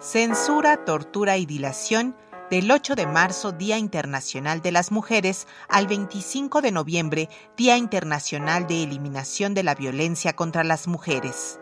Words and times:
Censura, 0.00 0.86
tortura 0.86 1.36
y 1.36 1.44
dilación 1.44 2.16
del 2.50 2.70
8 2.70 2.94
de 2.94 3.06
marzo, 3.06 3.52
Día 3.52 3.76
Internacional 3.76 4.62
de 4.62 4.72
las 4.72 4.90
Mujeres, 4.92 5.46
al 5.68 5.88
25 5.88 6.62
de 6.62 6.72
noviembre, 6.72 7.28
Día 7.54 7.76
Internacional 7.76 8.66
de 8.66 8.82
Eliminación 8.82 9.52
de 9.52 9.62
la 9.62 9.74
Violencia 9.74 10.32
contra 10.32 10.64
las 10.64 10.88
Mujeres. 10.88 11.60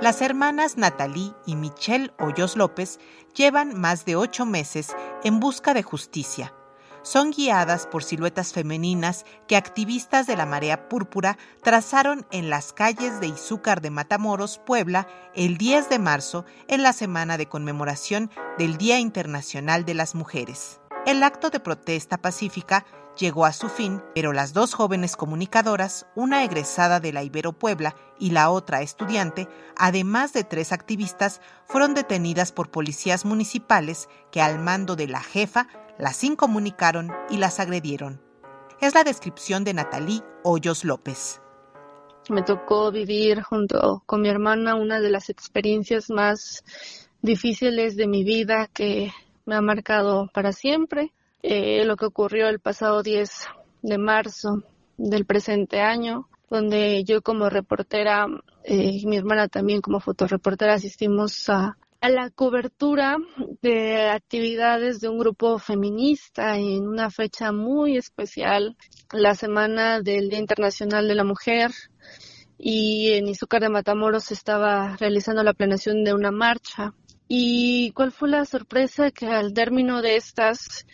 Las 0.00 0.20
hermanas 0.20 0.76
Natalie 0.76 1.32
y 1.46 1.54
Michelle 1.54 2.10
Hoyos 2.18 2.56
López 2.56 2.98
llevan 3.32 3.78
más 3.78 4.04
de 4.04 4.16
ocho 4.16 4.46
meses 4.46 4.96
en 5.22 5.38
busca 5.38 5.74
de 5.74 5.84
justicia 5.84 6.57
son 7.08 7.30
guiadas 7.30 7.86
por 7.86 8.04
siluetas 8.04 8.52
femeninas 8.52 9.24
que 9.46 9.56
activistas 9.56 10.26
de 10.26 10.36
la 10.36 10.44
Marea 10.44 10.90
Púrpura 10.90 11.38
trazaron 11.62 12.26
en 12.32 12.50
las 12.50 12.74
calles 12.74 13.18
de 13.18 13.28
Izúcar 13.28 13.80
de 13.80 13.88
Matamoros, 13.90 14.58
Puebla, 14.58 15.08
el 15.34 15.56
10 15.56 15.88
de 15.88 15.98
marzo, 15.98 16.44
en 16.68 16.82
la 16.82 16.92
semana 16.92 17.38
de 17.38 17.46
conmemoración 17.46 18.30
del 18.58 18.76
Día 18.76 18.98
Internacional 18.98 19.86
de 19.86 19.94
las 19.94 20.14
Mujeres. 20.14 20.80
El 21.08 21.22
acto 21.22 21.48
de 21.48 21.58
protesta 21.58 22.18
pacífica 22.18 22.84
llegó 23.18 23.46
a 23.46 23.54
su 23.54 23.70
fin, 23.70 24.02
pero 24.14 24.34
las 24.34 24.52
dos 24.52 24.74
jóvenes 24.74 25.16
comunicadoras, 25.16 26.06
una 26.14 26.44
egresada 26.44 27.00
de 27.00 27.14
la 27.14 27.22
Ibero 27.22 27.54
Puebla 27.54 27.96
y 28.18 28.32
la 28.32 28.50
otra 28.50 28.82
estudiante, 28.82 29.48
además 29.74 30.34
de 30.34 30.44
tres 30.44 30.70
activistas, 30.70 31.40
fueron 31.64 31.94
detenidas 31.94 32.52
por 32.52 32.70
policías 32.70 33.24
municipales 33.24 34.10
que 34.30 34.42
al 34.42 34.58
mando 34.58 34.96
de 34.96 35.08
la 35.08 35.22
jefa 35.22 35.66
las 35.98 36.22
incomunicaron 36.24 37.10
y 37.30 37.38
las 37.38 37.58
agredieron. 37.58 38.20
Es 38.82 38.92
la 38.92 39.02
descripción 39.02 39.64
de 39.64 39.72
Natalie 39.72 40.22
Hoyos 40.44 40.84
López. 40.84 41.40
Me 42.28 42.42
tocó 42.42 42.92
vivir 42.92 43.40
junto 43.40 44.02
con 44.04 44.20
mi 44.20 44.28
hermana 44.28 44.74
una 44.74 45.00
de 45.00 45.08
las 45.08 45.30
experiencias 45.30 46.10
más 46.10 46.62
difíciles 47.22 47.96
de 47.96 48.06
mi 48.06 48.24
vida 48.24 48.66
que 48.66 49.10
me 49.48 49.56
ha 49.56 49.62
marcado 49.62 50.28
para 50.34 50.52
siempre. 50.52 51.12
Eh, 51.42 51.84
lo 51.86 51.96
que 51.96 52.04
ocurrió 52.04 52.48
el 52.48 52.60
pasado 52.60 53.02
10 53.02 53.30
de 53.82 53.96
marzo 53.98 54.62
del 54.98 55.24
presente 55.24 55.80
año, 55.80 56.28
donde 56.50 57.02
yo 57.04 57.22
como 57.22 57.48
reportera 57.48 58.26
eh, 58.64 58.90
y 58.92 59.06
mi 59.06 59.16
hermana 59.16 59.48
también 59.48 59.80
como 59.80 60.00
fotoreportera 60.00 60.74
asistimos 60.74 61.48
a 61.48 61.76
a 62.00 62.08
la 62.10 62.30
cobertura 62.30 63.16
de 63.60 64.08
actividades 64.08 65.00
de 65.00 65.08
un 65.08 65.18
grupo 65.18 65.58
feminista 65.58 66.56
en 66.56 66.86
una 66.86 67.10
fecha 67.10 67.50
muy 67.50 67.96
especial, 67.96 68.76
la 69.12 69.34
semana 69.34 70.00
del 70.00 70.28
Día 70.28 70.38
Internacional 70.38 71.08
de 71.08 71.16
la 71.16 71.24
Mujer, 71.24 71.72
y 72.56 73.12
en 73.12 73.26
Izúcar 73.26 73.62
de 73.62 73.68
Matamoros 73.68 74.26
se 74.26 74.34
estaba 74.34 74.96
realizando 74.96 75.42
la 75.42 75.54
planeación 75.54 76.04
de 76.04 76.14
una 76.14 76.30
marcha. 76.30 76.92
¿Y 77.28 77.92
cuál 77.92 78.10
fue 78.10 78.30
la 78.30 78.46
sorpresa? 78.46 79.10
Que 79.10 79.26
al 79.26 79.52
término 79.52 80.00
de 80.00 80.16
estas 80.16 80.86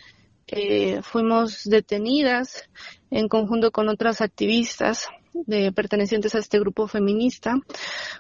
eh, 0.49 1.01
fuimos 1.03 1.63
detenidas 1.65 2.69
en 3.11 3.29
conjunto 3.29 3.71
con 3.71 3.89
otras 3.89 4.21
activistas 4.21 5.07
de 5.33 5.71
pertenecientes 5.73 6.35
a 6.35 6.39
este 6.39 6.59
grupo 6.59 6.89
feminista. 6.89 7.55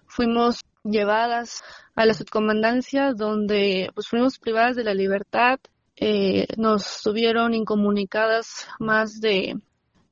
Fuimos 0.06 0.60
llevadas 0.84 1.62
a 1.96 2.06
la 2.06 2.14
subcomandancia 2.14 3.12
donde 3.12 3.90
pues 3.94 4.06
fuimos 4.06 4.38
privadas 4.38 4.76
de 4.76 4.84
la 4.84 4.94
libertad, 4.94 5.58
eh, 5.96 6.46
nos 6.56 7.02
tuvieron 7.02 7.52
incomunicadas 7.52 8.68
más 8.78 9.20
de, 9.20 9.58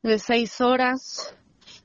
de 0.02 0.18
seis 0.18 0.60
horas, 0.60 1.36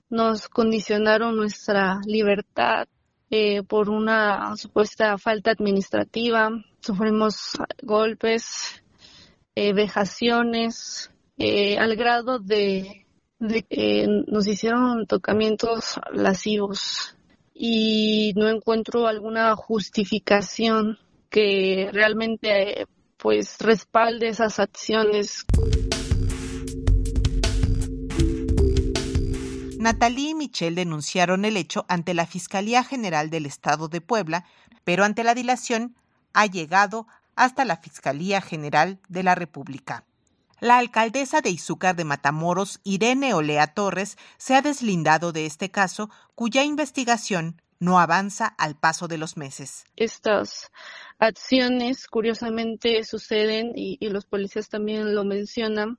nos 0.09 0.47
condicionaron 0.49 1.35
nuestra 1.35 1.99
libertad 2.05 2.87
eh, 3.29 3.63
por 3.63 3.89
una 3.89 4.55
supuesta 4.55 5.17
falta 5.17 5.51
administrativa, 5.51 6.49
sufrimos 6.79 7.57
golpes, 7.81 8.83
eh, 9.55 9.73
vejaciones, 9.73 11.11
eh, 11.37 11.77
al 11.77 11.95
grado 11.95 12.39
de, 12.39 13.05
que 13.69 14.07
nos 14.27 14.47
hicieron 14.47 15.05
tocamientos 15.07 15.99
lascivos 16.13 17.15
y 17.53 18.33
no 18.35 18.47
encuentro 18.49 19.07
alguna 19.07 19.55
justificación 19.55 20.97
que 21.29 21.89
realmente 21.91 22.87
pues 23.17 23.57
respalde 23.59 24.29
esas 24.29 24.59
acciones. 24.59 25.45
Natalie 29.87 30.31
y 30.31 30.35
Michelle 30.35 30.75
denunciaron 30.75 31.45
el 31.45 31.55
hecho 31.55 31.85
ante 31.87 32.13
la 32.13 32.25
Fiscalía 32.25 32.83
General 32.83 33.29
del 33.29 33.45
Estado 33.45 33.87
de 33.87 34.01
Puebla, 34.01 34.43
pero 34.83 35.05
ante 35.05 35.23
la 35.23 35.33
dilación 35.33 35.95
ha 36.33 36.45
llegado 36.45 37.07
hasta 37.37 37.63
la 37.63 37.77
Fiscalía 37.77 38.41
General 38.41 38.99
de 39.07 39.23
la 39.23 39.33
República. 39.33 40.03
La 40.59 40.77
alcaldesa 40.77 41.39
de 41.39 41.51
Izúcar 41.51 41.95
de 41.95 42.03
Matamoros, 42.03 42.81
Irene 42.83 43.33
Olea 43.33 43.67
Torres, 43.67 44.17
se 44.35 44.55
ha 44.55 44.61
deslindado 44.61 45.31
de 45.31 45.45
este 45.45 45.71
caso, 45.71 46.09
cuya 46.35 46.65
investigación 46.65 47.61
no 47.79 47.99
avanza 47.99 48.47
al 48.47 48.75
paso 48.75 49.07
de 49.07 49.17
los 49.17 49.37
meses. 49.37 49.85
Estas 49.95 50.71
acciones, 51.19 52.07
curiosamente, 52.07 53.03
suceden, 53.03 53.71
y, 53.75 53.97
los 54.09 54.25
policías 54.25 54.69
también 54.69 55.15
lo 55.15 55.25
mencionan, 55.25 55.97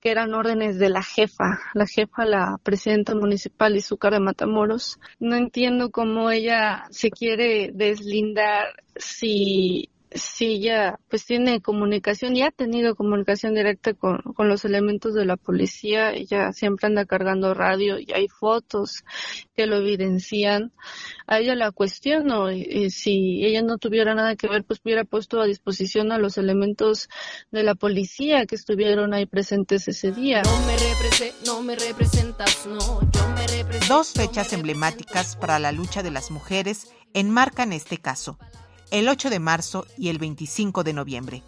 que 0.00 0.10
eran 0.10 0.34
órdenes 0.34 0.78
de 0.78 0.88
la 0.88 1.02
jefa, 1.02 1.60
la 1.74 1.86
jefa, 1.86 2.24
la 2.24 2.58
presidenta 2.62 3.14
municipal 3.14 3.76
Izúcar 3.76 4.12
de 4.12 4.20
Matamoros. 4.20 4.98
No 5.18 5.36
entiendo 5.36 5.90
cómo 5.90 6.30
ella 6.30 6.84
se 6.90 7.10
quiere 7.10 7.70
deslindar 7.74 8.82
si 8.96 9.90
Sí, 10.16 10.60
ya, 10.60 11.00
pues 11.10 11.26
tiene 11.26 11.60
comunicación, 11.60 12.36
ya 12.36 12.46
ha 12.46 12.50
tenido 12.52 12.94
comunicación 12.94 13.52
directa 13.52 13.94
con, 13.94 14.18
con 14.18 14.48
los 14.48 14.64
elementos 14.64 15.12
de 15.12 15.24
la 15.24 15.36
policía, 15.36 16.12
ella 16.12 16.52
siempre 16.52 16.86
anda 16.86 17.04
cargando 17.04 17.52
radio 17.52 17.98
y 17.98 18.12
hay 18.12 18.28
fotos 18.28 19.04
que 19.56 19.66
lo 19.66 19.78
evidencian. 19.78 20.70
A 21.26 21.40
ella 21.40 21.56
la 21.56 21.72
cuestiono, 21.72 22.52
y, 22.52 22.90
si 22.90 23.44
ella 23.44 23.62
no 23.62 23.78
tuviera 23.78 24.14
nada 24.14 24.36
que 24.36 24.46
ver, 24.46 24.62
pues 24.62 24.80
hubiera 24.84 25.02
puesto 25.02 25.40
a 25.40 25.46
disposición 25.46 26.12
a 26.12 26.18
los 26.18 26.38
elementos 26.38 27.08
de 27.50 27.64
la 27.64 27.74
policía 27.74 28.46
que 28.46 28.54
estuvieron 28.54 29.14
ahí 29.14 29.26
presentes 29.26 29.88
ese 29.88 30.12
día. 30.12 30.42
No 31.44 31.60
me, 31.60 31.74
representas, 31.74 32.66
no, 32.68 33.00
Dos 33.88 34.12
fechas 34.12 34.52
emblemáticas 34.52 35.34
para 35.34 35.58
la 35.58 35.72
lucha 35.72 36.04
de 36.04 36.12
las 36.12 36.30
mujeres 36.30 36.92
enmarcan 37.14 37.72
este 37.72 37.98
caso 37.98 38.38
el 38.94 39.08
8 39.08 39.28
de 39.28 39.40
marzo 39.40 39.88
y 39.98 40.08
el 40.08 40.18
25 40.18 40.84
de 40.84 40.92
noviembre. 40.92 41.42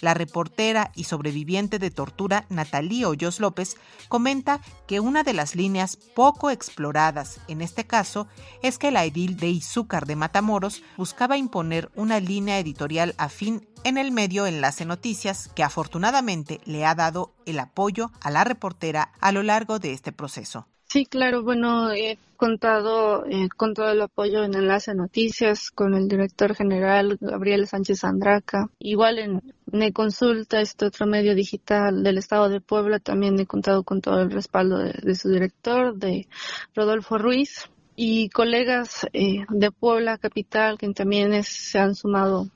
La 0.00 0.14
reportera 0.14 0.90
y 0.96 1.04
sobreviviente 1.04 1.78
de 1.78 1.92
tortura 1.92 2.44
Natalie 2.48 3.06
Hoyos 3.06 3.38
López 3.38 3.76
comenta 4.08 4.60
que 4.88 4.98
una 4.98 5.22
de 5.22 5.32
las 5.32 5.54
líneas 5.54 5.96
poco 5.96 6.50
exploradas 6.50 7.38
en 7.46 7.60
este 7.60 7.86
caso 7.86 8.26
es 8.64 8.78
que 8.78 8.90
la 8.90 9.04
edil 9.04 9.36
de 9.36 9.46
Izúcar 9.46 10.06
de 10.06 10.16
Matamoros 10.16 10.82
buscaba 10.96 11.36
imponer 11.36 11.88
una 11.94 12.18
línea 12.18 12.58
editorial 12.58 13.14
afín 13.16 13.68
en 13.84 13.96
el 13.96 14.10
medio 14.10 14.48
Enlace 14.48 14.84
Noticias 14.84 15.46
que 15.54 15.62
afortunadamente 15.62 16.60
le 16.64 16.84
ha 16.84 16.96
dado 16.96 17.32
el 17.46 17.60
apoyo 17.60 18.10
a 18.20 18.32
la 18.32 18.42
reportera 18.42 19.12
a 19.20 19.30
lo 19.30 19.44
largo 19.44 19.78
de 19.78 19.92
este 19.92 20.10
proceso. 20.10 20.66
Sí, 20.90 21.04
claro, 21.04 21.42
bueno, 21.42 21.92
he 21.92 22.16
contado 22.38 23.26
eh, 23.26 23.50
con 23.54 23.74
todo 23.74 23.90
el 23.90 24.00
apoyo 24.00 24.42
en 24.42 24.54
Enlace 24.54 24.94
Noticias, 24.94 25.70
con 25.70 25.92
el 25.94 26.08
director 26.08 26.54
general 26.54 27.18
Gabriel 27.20 27.66
Sánchez 27.66 28.04
Andraca. 28.04 28.70
Igual 28.78 29.18
en 29.18 29.42
Neconsulta, 29.70 30.62
este 30.62 30.86
otro 30.86 31.06
medio 31.06 31.34
digital 31.34 32.02
del 32.02 32.16
Estado 32.16 32.48
de 32.48 32.62
Puebla, 32.62 33.00
también 33.00 33.38
he 33.38 33.44
contado 33.44 33.82
con 33.82 34.00
todo 34.00 34.22
el 34.22 34.30
respaldo 34.30 34.78
de, 34.78 35.14
su 35.14 35.28
director, 35.28 35.94
de 35.94 36.26
Rodolfo 36.74 37.18
Ruiz, 37.18 37.68
y 37.94 38.30
colegas 38.30 39.06
eh, 39.12 39.44
de 39.50 39.70
Puebla 39.70 40.16
Capital 40.16 40.78
que 40.78 40.88
también 40.94 41.42
se 41.42 41.80
han 41.80 41.96
sumado 41.96 42.48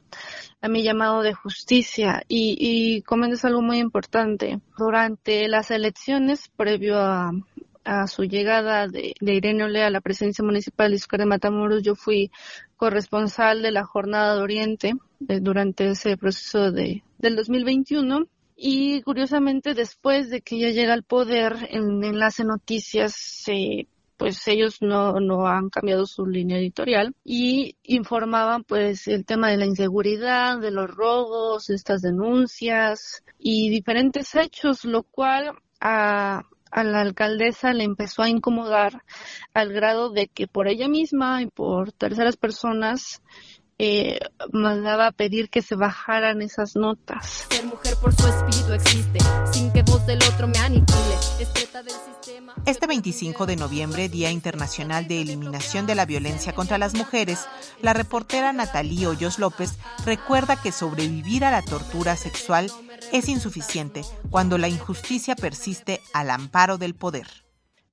a 0.62 0.68
mi 0.68 0.84
llamado 0.84 1.20
de 1.22 1.34
justicia 1.34 2.22
y, 2.28 2.56
y 2.58 3.02
comentas 3.02 3.44
algo 3.44 3.60
muy 3.60 3.78
importante. 3.78 4.60
Durante 4.78 5.48
las 5.48 5.72
elecciones, 5.72 6.48
previo 6.56 6.98
a, 6.98 7.32
a 7.84 8.06
su 8.06 8.24
llegada 8.24 8.88
de, 8.88 9.14
Irene 9.20 9.64
Olea 9.64 9.86
a 9.86 9.90
la 9.90 10.00
presidencia 10.00 10.44
municipal 10.44 10.90
de 10.90 10.96
Izúcar 10.96 11.20
de 11.20 11.26
Matamoros, 11.26 11.82
yo 11.82 11.94
fui 11.94 12.30
corresponsal 12.76 13.62
de 13.62 13.70
la 13.70 13.84
Jornada 13.84 14.36
de 14.36 14.42
Oriente 14.42 14.94
eh, 15.28 15.40
durante 15.40 15.88
ese 15.90 16.16
proceso 16.16 16.70
de, 16.72 17.02
del 17.18 17.36
2021. 17.36 18.26
Y 18.56 19.02
curiosamente, 19.02 19.74
después 19.74 20.30
de 20.30 20.40
que 20.40 20.56
ella 20.56 20.70
llega 20.70 20.92
al 20.92 21.02
poder 21.02 21.56
en 21.70 22.04
Enlace 22.04 22.44
Noticias, 22.44 23.44
pues 24.22 24.46
ellos 24.46 24.80
no, 24.80 25.18
no 25.18 25.48
han 25.48 25.68
cambiado 25.68 26.06
su 26.06 26.26
línea 26.26 26.58
editorial 26.58 27.12
y 27.24 27.74
informaban 27.82 28.62
pues 28.62 29.08
el 29.08 29.24
tema 29.24 29.50
de 29.50 29.56
la 29.56 29.66
inseguridad, 29.66 30.60
de 30.60 30.70
los 30.70 30.88
robos, 30.88 31.70
estas 31.70 32.02
denuncias 32.02 33.24
y 33.36 33.68
diferentes 33.70 34.32
hechos, 34.36 34.84
lo 34.84 35.02
cual 35.02 35.54
a, 35.80 36.44
a 36.72 36.84
la 36.84 37.02
alcaldesa 37.02 37.72
le 37.72 37.84
empezó 37.84 38.22
a 38.22 38.28
incomodar 38.28 39.04
al 39.54 39.72
grado 39.72 40.10
de 40.10 40.26
que 40.28 40.48
por 40.48 40.66
ella 40.66 40.88
misma 40.88 41.42
y 41.42 41.46
por 41.46 41.92
terceras 41.92 42.36
personas 42.36 43.22
eh, 43.78 44.20
mandaba 44.52 45.08
a 45.08 45.12
pedir 45.12 45.50
que 45.50 45.60
se 45.60 45.74
bajaran 45.74 46.40
esas 46.40 46.76
notas. 46.76 47.46
Ser 47.50 47.64
mujer 47.66 47.94
por 48.00 48.14
su 48.14 48.26
espíritu 48.26 48.72
existe, 48.72 49.18
sin 49.52 49.72
que 49.72 49.82
voz 49.82 50.06
del 50.06 50.18
otro 50.32 50.46
me 50.46 50.58
aniquile. 50.58 51.16
del 51.72 51.90
sistema. 51.90 52.54
Este 52.64 52.86
25 52.86 53.44
de 53.44 53.56
noviembre, 53.56 54.08
Día 54.08 54.30
Internacional 54.30 55.08
de 55.08 55.20
Eliminación 55.20 55.86
de 55.86 55.94
la 55.94 56.06
Violencia 56.06 56.54
contra 56.54 56.78
las 56.78 56.94
Mujeres, 56.94 57.46
la 57.80 57.92
reportera 57.92 58.52
Natalie 58.52 59.08
Hoyos 59.08 59.38
López 59.38 59.78
recuerda 60.04 60.60
que 60.60 60.70
sobrevivir 60.70 61.44
a 61.44 61.50
la 61.50 61.62
tortura 61.62 62.14
sexual 62.16 62.70
es 63.12 63.28
insuficiente 63.28 64.02
cuando 64.30 64.58
la 64.58 64.68
injusticia 64.68 65.36
persiste 65.36 66.00
al 66.14 66.30
amparo 66.30 66.78
del 66.78 66.94
poder. 66.94 67.26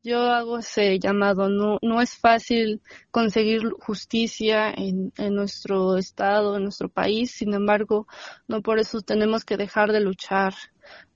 Yo 0.02 0.22
hago 0.32 0.60
ese 0.60 0.98
llamado. 0.98 1.50
No, 1.50 1.78
no 1.82 2.02
es 2.02 2.16
fácil 2.16 2.82
conseguir 3.12 3.70
justicia 3.82 4.72
en, 4.72 5.12
en 5.18 5.36
nuestro 5.36 5.98
estado, 5.98 6.56
en 6.56 6.64
nuestro 6.64 6.88
país. 6.88 7.32
Sin 7.32 7.54
embargo, 7.54 8.08
no 8.48 8.62
por 8.62 8.80
eso 8.80 9.02
tenemos 9.02 9.44
que 9.44 9.58
dejar 9.58 9.92
de 9.92 10.00
luchar 10.00 10.54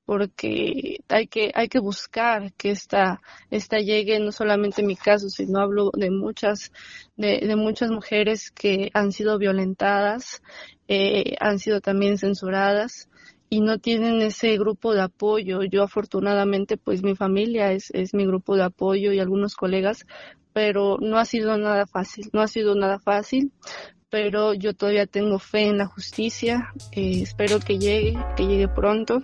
porque 0.05 0.97
hay 1.07 1.27
que 1.27 1.51
hay 1.55 1.69
que 1.69 1.79
buscar 1.79 2.53
que 2.55 2.71
esta 2.71 3.21
esta 3.49 3.79
llegue 3.79 4.19
no 4.19 4.33
solamente 4.33 4.81
en 4.81 4.87
mi 4.87 4.97
caso 4.97 5.29
sino 5.29 5.59
hablo 5.59 5.91
de 5.93 6.11
muchas 6.11 6.73
de, 7.15 7.39
de 7.39 7.55
muchas 7.55 7.89
mujeres 7.89 8.51
que 8.51 8.91
han 8.93 9.13
sido 9.13 9.37
violentadas 9.37 10.41
eh, 10.89 11.35
han 11.39 11.57
sido 11.57 11.79
también 11.79 12.17
censuradas 12.17 13.07
y 13.53 13.61
no 13.61 13.77
tienen 13.77 14.19
ese 14.23 14.57
grupo 14.57 14.95
de 14.95 15.03
apoyo. 15.03 15.61
Yo 15.61 15.83
afortunadamente, 15.83 16.75
pues 16.75 17.03
mi 17.03 17.15
familia 17.15 17.71
es, 17.71 17.91
es 17.91 18.15
mi 18.15 18.25
grupo 18.25 18.55
de 18.55 18.63
apoyo 18.63 19.13
y 19.13 19.19
algunos 19.19 19.55
colegas, 19.55 20.07
pero 20.53 20.97
no 20.99 21.19
ha 21.19 21.25
sido 21.25 21.55
nada 21.55 21.85
fácil, 21.85 22.31
no 22.33 22.41
ha 22.41 22.47
sido 22.47 22.73
nada 22.73 22.97
fácil, 22.97 23.51
pero 24.09 24.55
yo 24.55 24.73
todavía 24.73 25.05
tengo 25.05 25.37
fe 25.37 25.67
en 25.67 25.77
la 25.77 25.85
justicia, 25.85 26.73
eh, 26.93 27.21
espero 27.21 27.59
que 27.59 27.77
llegue, 27.77 28.17
que 28.35 28.47
llegue 28.47 28.67
pronto. 28.67 29.21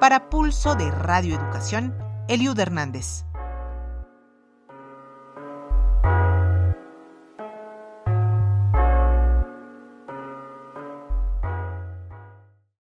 Para 0.00 0.28
Pulso 0.30 0.74
de 0.74 0.90
Radio 0.90 1.36
Educación, 1.36 1.94
Eliud 2.26 2.58
Hernández. 2.58 3.24